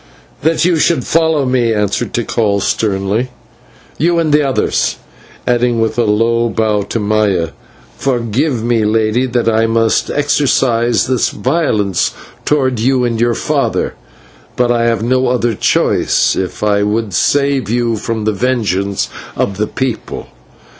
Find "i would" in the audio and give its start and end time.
16.63-17.13